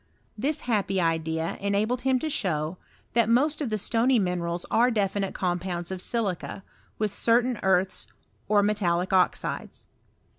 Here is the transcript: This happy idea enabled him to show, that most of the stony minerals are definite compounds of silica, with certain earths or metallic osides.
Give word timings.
This 0.35 0.61
happy 0.61 0.99
idea 0.99 1.59
enabled 1.61 2.01
him 2.01 2.17
to 2.21 2.27
show, 2.31 2.79
that 3.13 3.29
most 3.29 3.61
of 3.61 3.69
the 3.69 3.77
stony 3.77 4.17
minerals 4.17 4.65
are 4.71 4.89
definite 4.89 5.35
compounds 5.35 5.91
of 5.91 6.01
silica, 6.01 6.63
with 6.97 7.13
certain 7.13 7.59
earths 7.61 8.07
or 8.49 8.63
metallic 8.63 9.11
osides. 9.11 9.85